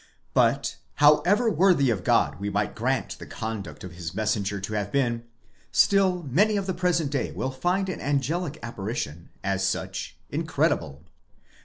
But 0.33 0.77
however 0.95 1.47
worthy 1.51 1.91
of 1.91 2.03
God 2.03 2.39
we 2.39 2.49
might 2.49 2.73
grant 2.75 3.19
the 3.19 3.27
conduct 3.27 3.83
of 3.83 3.91
his 3.91 4.15
messenger 4.15 4.59
to 4.59 4.73
have 4.73 4.91
been, 4.91 5.25
still 5.71 6.23
many 6.23 6.57
of 6.57 6.65
the 6.65 6.73
present 6.73 7.11
day 7.11 7.31
will 7.31 7.51
find 7.51 7.87
an 7.87 8.01
angelic 8.01 8.57
apparition, 8.63 9.29
as 9.43 9.63
such, 9.63 10.17
incredible. 10.31 11.03